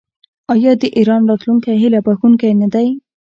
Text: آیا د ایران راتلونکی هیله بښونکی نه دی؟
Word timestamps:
آیا 0.53 0.71
د 0.81 0.83
ایران 0.97 1.21
راتلونکی 1.29 1.71
هیله 1.81 1.99
بښونکی 2.05 2.51
نه 2.61 2.67
دی؟ 2.73 2.87